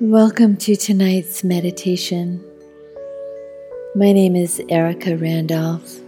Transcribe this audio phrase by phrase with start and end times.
[0.00, 2.44] Welcome to tonight's meditation.
[3.94, 6.00] My name is Erica Randolph,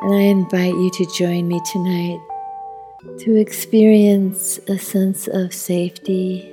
[0.00, 2.18] and I invite you to join me tonight
[3.18, 6.50] to experience a sense of safety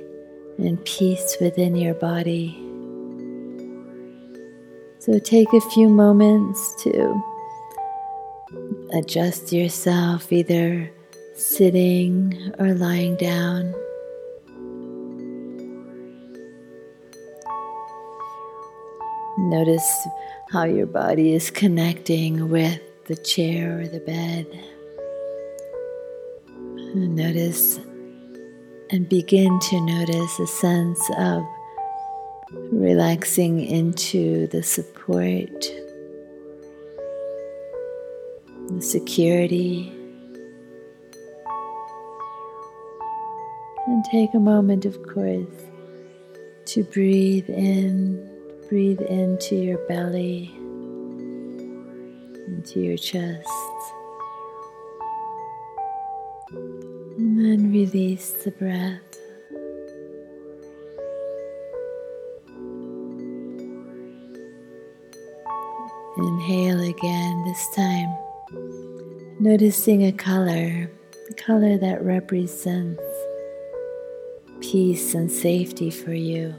[0.58, 2.54] and peace within your body.
[4.98, 7.22] So take a few moments to
[8.92, 10.90] adjust yourself, either
[11.34, 13.74] sitting or lying down.
[19.46, 20.08] Notice
[20.50, 24.44] how your body is connecting with the chair or the bed.
[26.96, 27.78] Notice
[28.90, 31.44] and begin to notice a sense of
[32.72, 35.70] relaxing into the support,
[38.70, 39.92] the security.
[43.86, 45.46] And take a moment, of course,
[46.64, 48.35] to breathe in,
[48.68, 50.50] breathe into your belly,
[52.48, 53.48] into your chest.
[56.50, 59.00] And then release the breath.
[66.18, 68.16] Inhale again, this time
[69.38, 70.90] noticing a color,
[71.30, 73.02] a color that represents
[74.60, 76.54] peace and safety for you.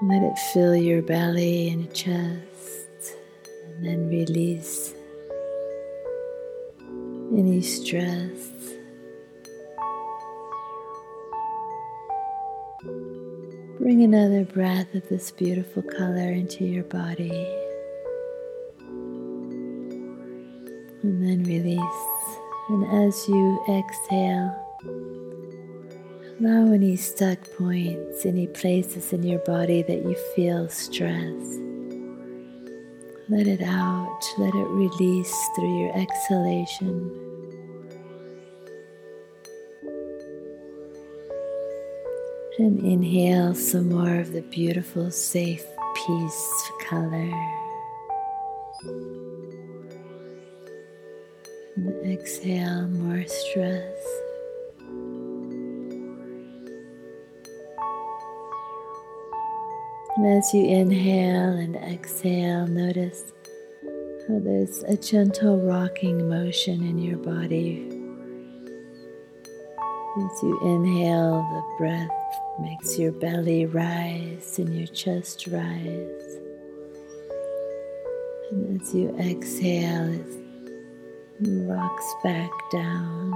[0.00, 3.16] Let it fill your belly and chest,
[3.66, 4.94] and then release
[7.36, 8.48] any stress.
[13.80, 17.46] Bring another breath of this beautiful color into your body.
[21.02, 21.80] And then release.
[22.68, 24.54] And as you exhale,
[26.40, 31.58] allow any stuck points, any places in your body that you feel stress.
[33.28, 37.24] Let it out, let it release through your exhalation.
[42.58, 47.32] And inhale some more of the beautiful, safe, peace color.
[51.76, 54.27] And exhale more stress.
[60.18, 63.32] And as you inhale and exhale, notice
[64.26, 67.86] how there's a gentle rocking motion in your body.
[70.16, 76.40] As you inhale, the breath makes your belly rise and your chest rise.
[78.50, 80.26] And as you exhale, it
[81.64, 83.32] rocks back down.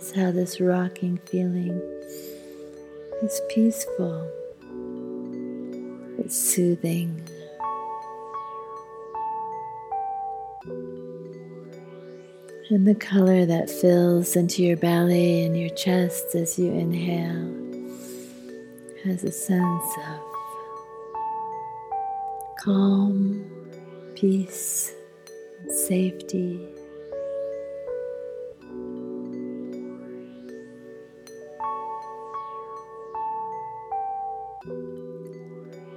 [0.00, 1.78] Notice how this rocking feeling
[3.22, 4.26] is peaceful,
[6.18, 7.28] it's soothing.
[12.70, 17.54] And the color that fills into your belly and your chest as you inhale
[19.04, 20.20] has a sense of
[22.58, 23.44] calm,
[24.14, 24.94] peace,
[25.60, 26.79] and safety.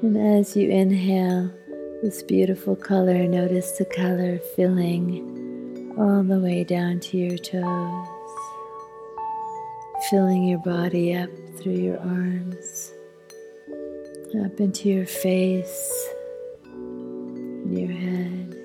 [0.03, 1.49] And as you inhale
[2.01, 8.07] this beautiful color, notice the color filling all the way down to your toes,
[10.09, 12.91] filling your body up through your arms,
[14.43, 16.09] up into your face,
[17.65, 18.57] your head.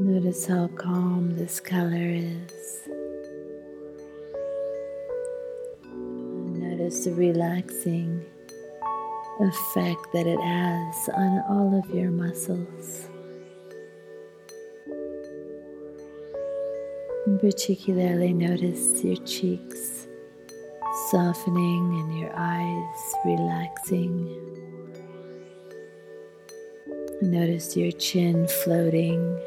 [0.00, 2.61] Notice how calm this color is.
[7.02, 8.24] Notice the relaxing
[9.40, 13.08] effect that it has on all of your muscles.
[17.26, 20.06] And particularly notice your cheeks
[21.10, 24.28] softening and your eyes relaxing.
[27.22, 29.38] Notice your chin floating.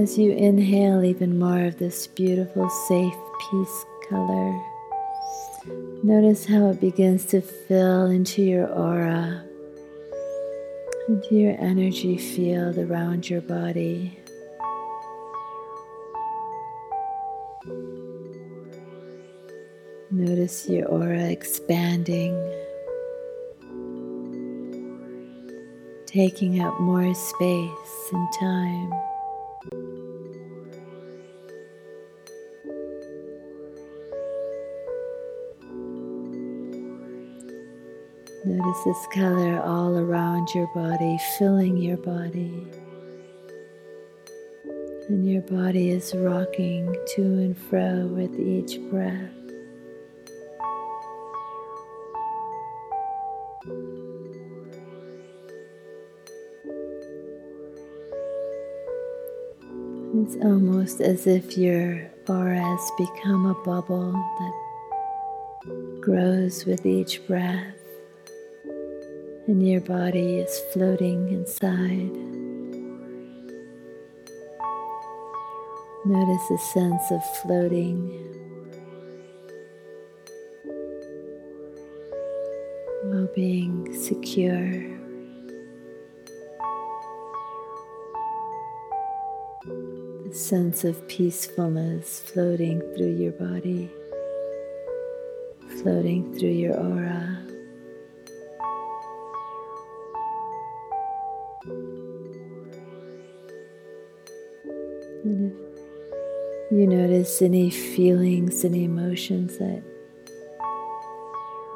[0.00, 3.14] As you inhale even more of this beautiful, safe
[3.50, 4.58] peace color,
[6.02, 9.44] Notice how it begins to fill into your aura,
[11.06, 14.18] into your energy field around your body.
[20.10, 22.34] Notice your aura expanding,
[26.06, 29.09] taking up more space and time.
[38.42, 42.66] Notice this color all around your body, filling your body.
[45.10, 49.39] And your body is rocking to and fro with each breath.
[60.22, 67.80] It's almost as if your aura has become a bubble that grows with each breath
[69.46, 72.12] and your body is floating inside.
[76.04, 78.10] Notice a sense of floating.
[83.04, 84.69] While being secure.
[90.50, 93.88] Sense of peacefulness floating through your body,
[95.80, 97.38] floating through your aura.
[105.22, 109.84] And if you notice any feelings and emotions that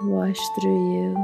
[0.03, 1.17] wash through you,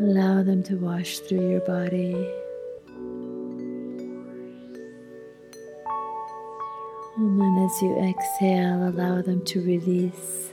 [0.00, 2.26] allow them to wash through your body.
[7.66, 10.52] As you exhale, allow them to release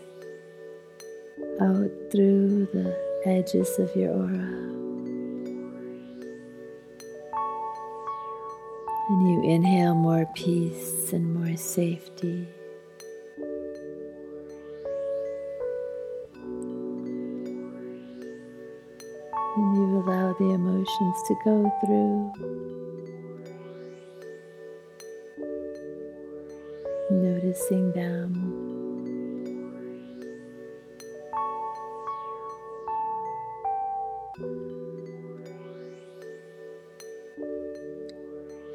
[1.61, 4.49] out through the edges of your aura.
[9.09, 12.47] And you inhale more peace and more safety.
[19.55, 22.72] And you allow the emotions to go through.
[27.53, 28.33] Noticing them.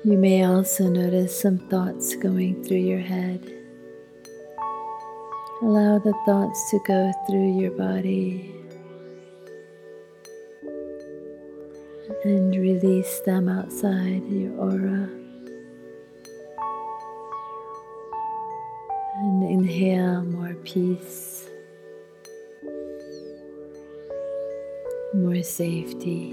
[0.04, 3.52] You may also notice some thoughts going through your head.
[5.60, 8.54] Allow the thoughts to go through your body
[12.22, 15.17] and release them outside your aura.
[20.68, 21.48] Peace,
[25.14, 26.32] more safety.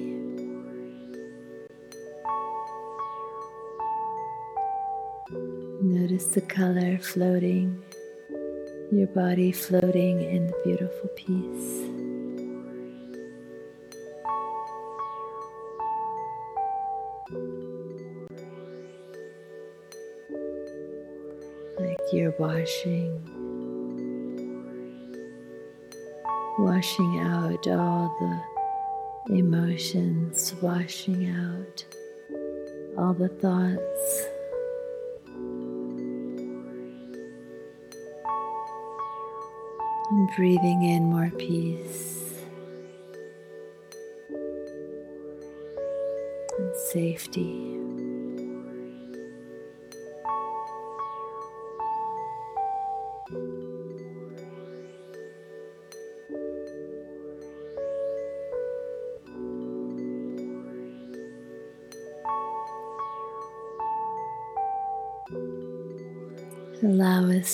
[5.82, 7.82] Notice the color floating,
[8.92, 11.84] your body floating in the beautiful peace.
[21.80, 23.35] Like you're washing,
[26.66, 31.86] washing out all the emotions, washing out
[32.98, 34.26] all the thoughts.
[40.10, 42.34] And breathing in more peace
[46.58, 47.75] and safety.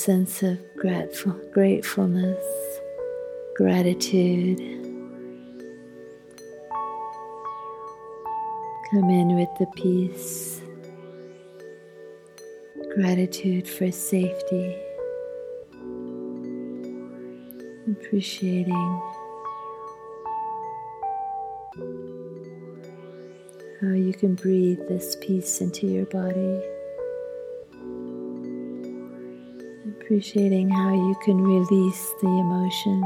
[0.01, 2.43] Sense of grateful, gratefulness,
[3.55, 4.57] gratitude.
[8.89, 10.59] Come in with the peace,
[12.95, 14.75] gratitude for safety,
[17.91, 19.01] appreciating
[23.81, 26.59] how you can breathe this peace into your body.
[30.11, 33.05] appreciating how you can release the emotions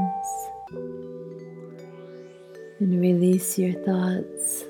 [2.80, 4.64] and release your thoughts.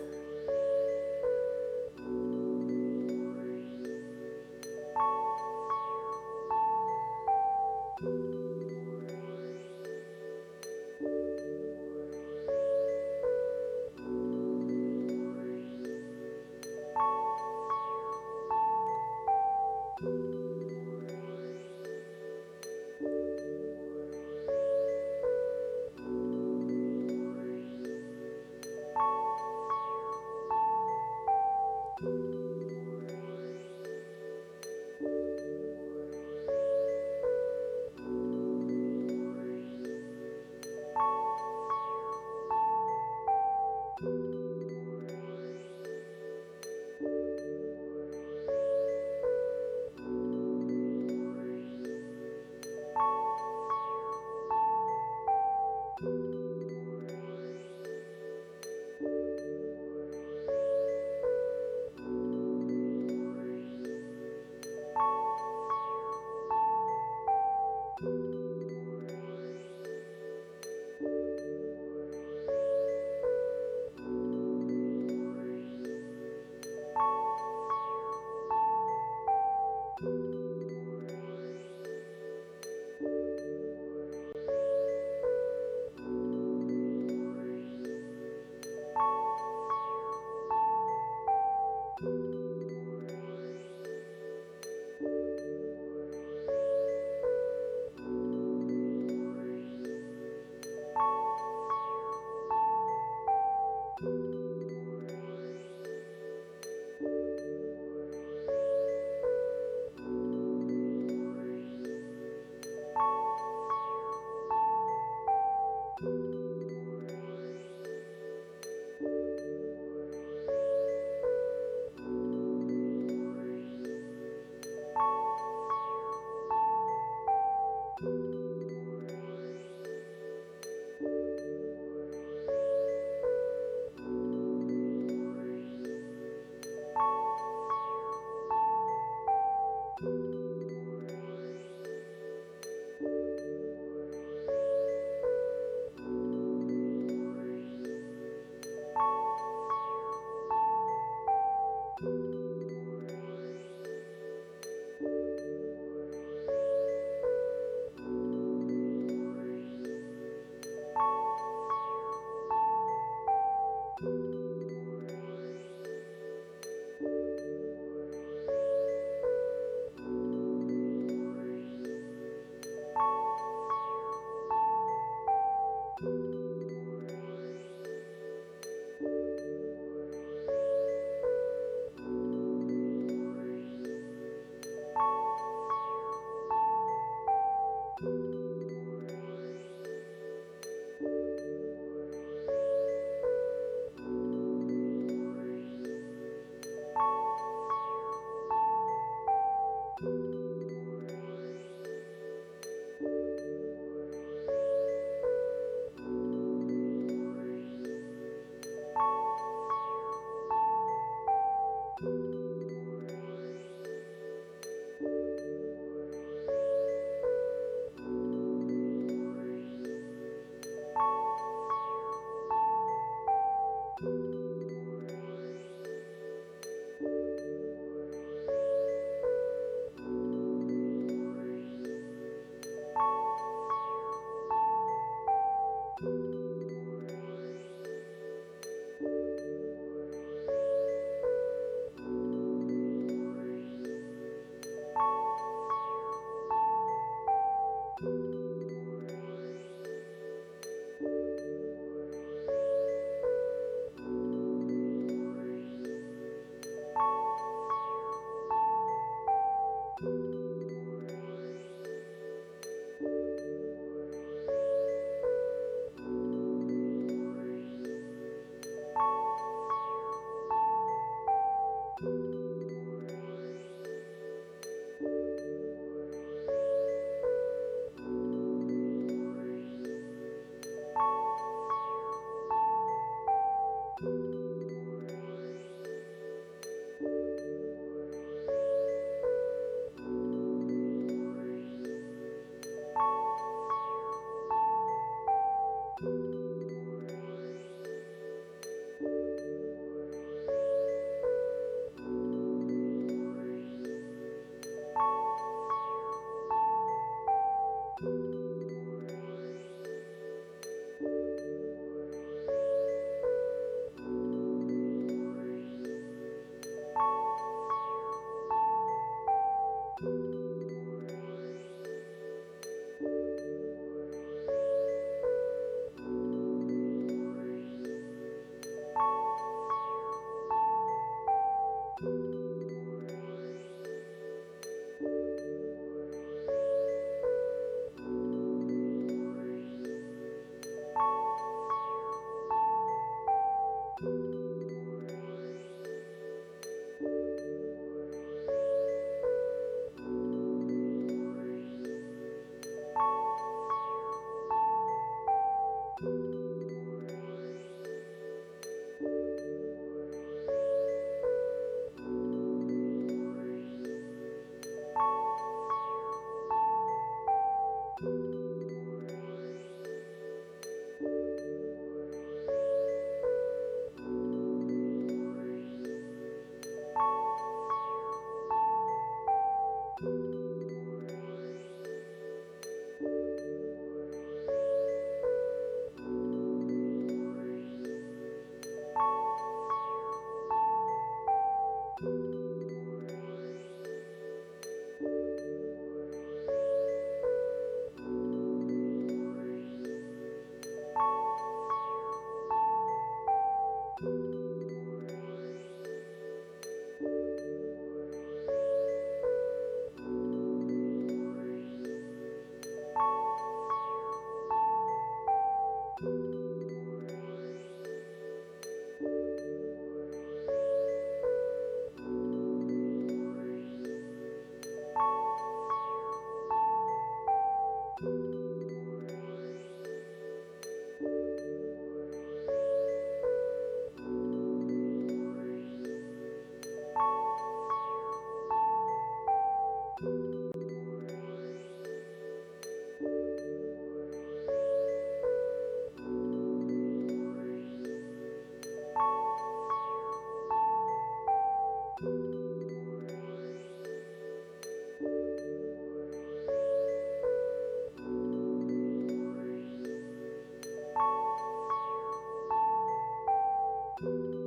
[464.01, 464.46] Música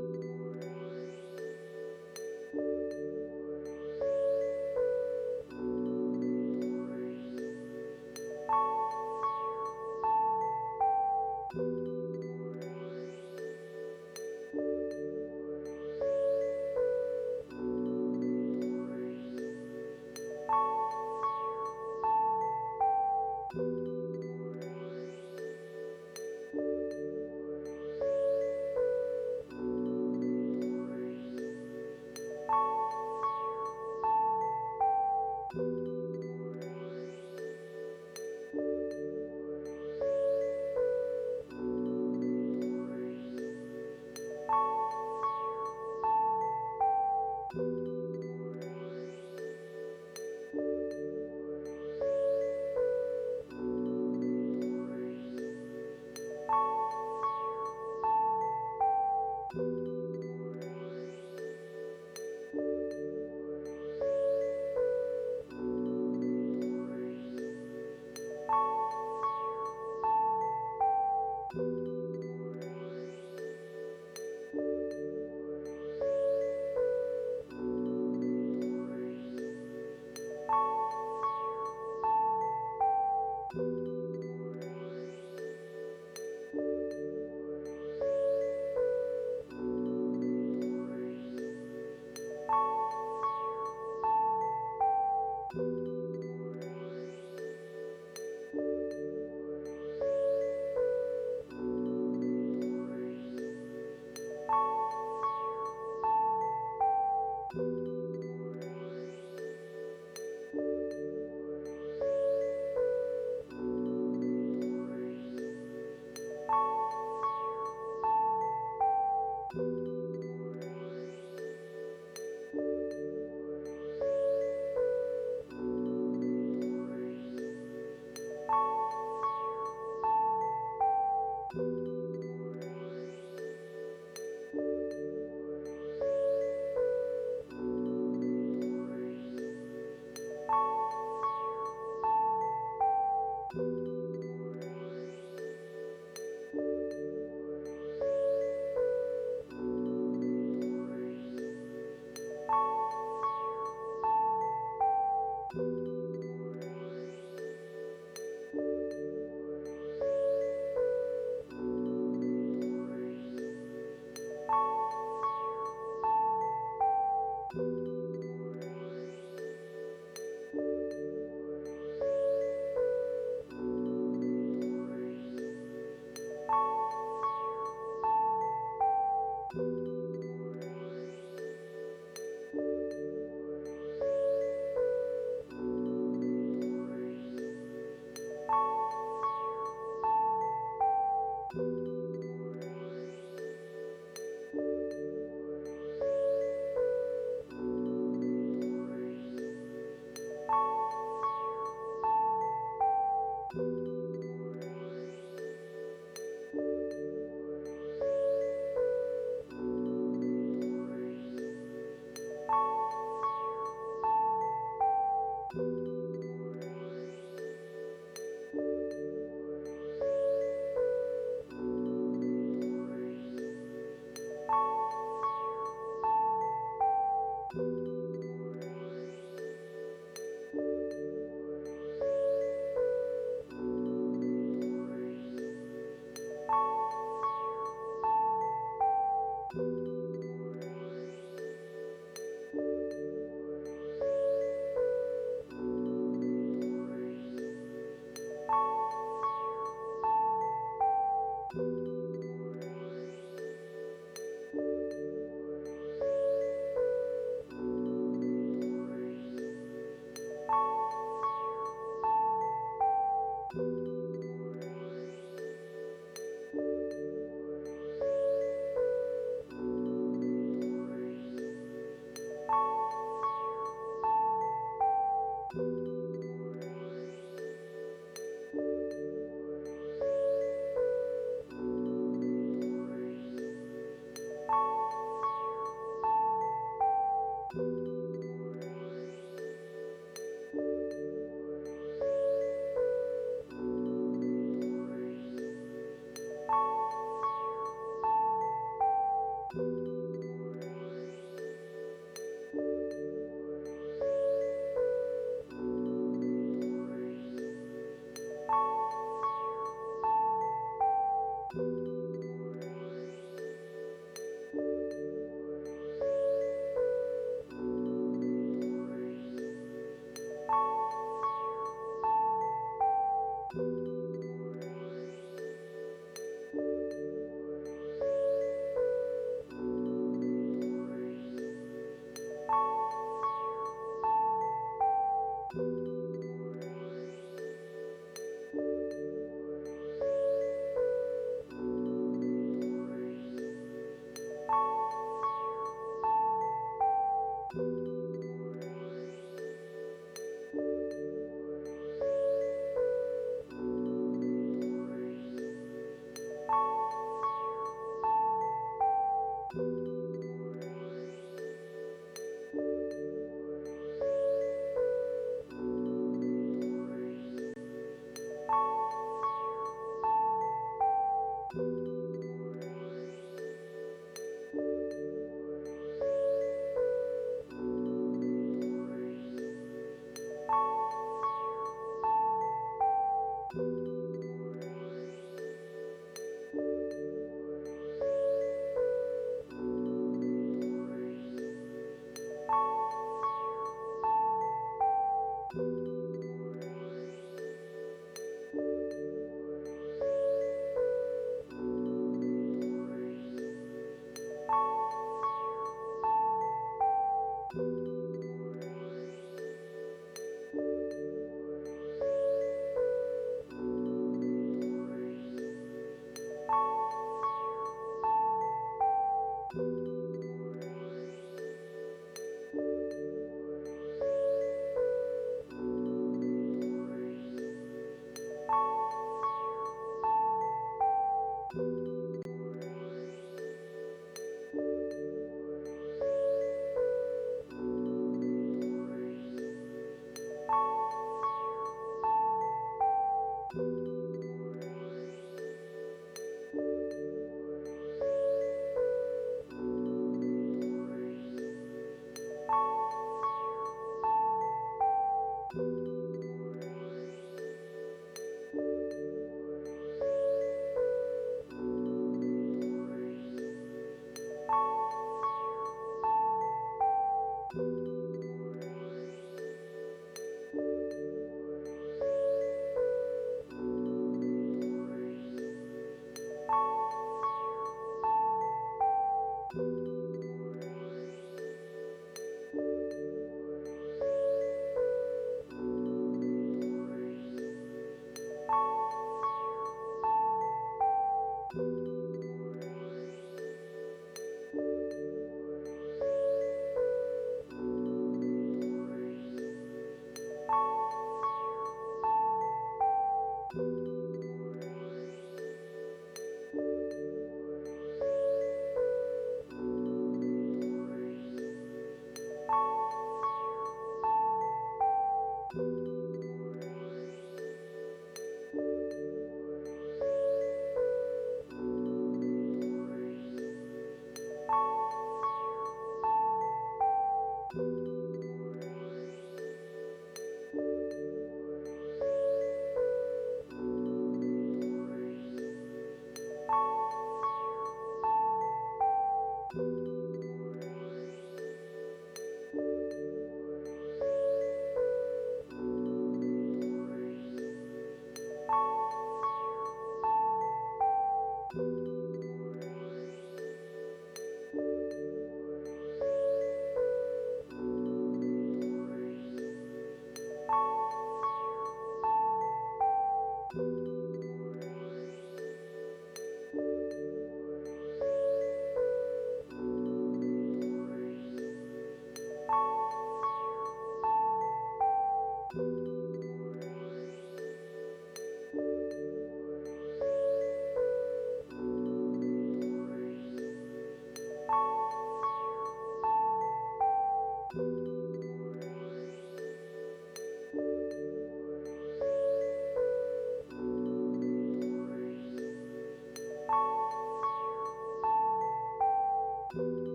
[443.54, 443.99] Música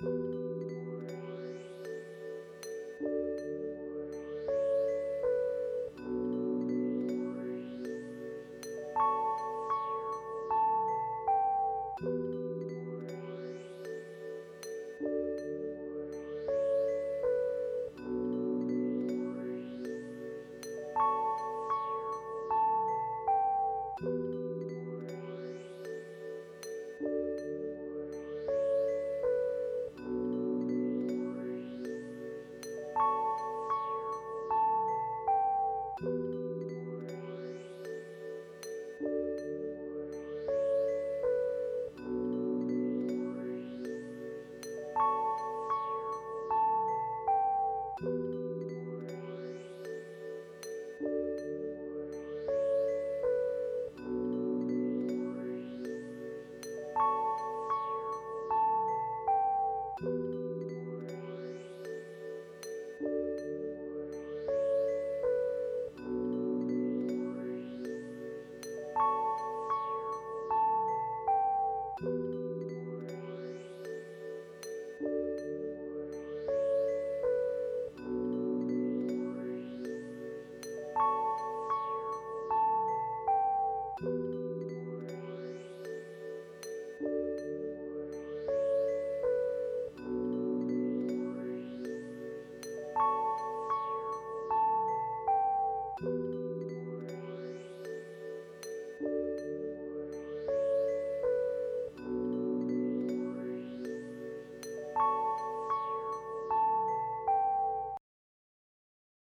[0.00, 0.45] Música